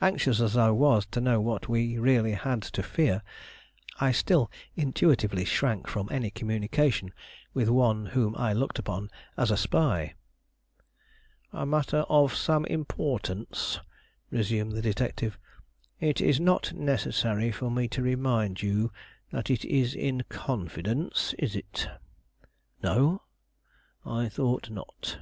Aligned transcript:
Anxious 0.00 0.40
as 0.40 0.56
I 0.56 0.70
was 0.70 1.04
to 1.10 1.20
know 1.20 1.42
what 1.42 1.68
we 1.68 1.98
really 1.98 2.32
had 2.32 2.62
to 2.62 2.82
fear, 2.82 3.20
I 4.00 4.12
still 4.12 4.50
intuitively 4.74 5.44
shrank 5.44 5.88
from 5.88 6.08
any 6.10 6.30
communication 6.30 7.12
with 7.52 7.68
one 7.68 8.06
whom 8.06 8.34
I 8.38 8.54
looked 8.54 8.78
upon 8.78 9.10
as 9.36 9.50
a 9.50 9.58
spy. 9.58 10.14
"A 11.52 11.66
matter 11.66 11.98
of 12.08 12.34
some 12.34 12.64
importance," 12.64 13.78
resumed 14.30 14.72
the 14.72 14.80
detective. 14.80 15.36
"It 16.00 16.18
is 16.18 16.40
not 16.40 16.72
necessary 16.72 17.52
for 17.52 17.70
me 17.70 17.86
to 17.88 18.00
remind 18.00 18.62
you 18.62 18.90
that 19.32 19.50
it 19.50 19.66
is 19.66 19.94
in 19.94 20.22
confidence, 20.30 21.34
is 21.38 21.54
it?" 21.54 21.88
"No." 22.82 23.20
"I 24.06 24.30
thought 24.30 24.70
not. 24.70 25.18